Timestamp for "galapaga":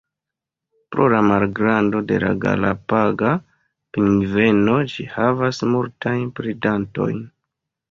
2.45-3.35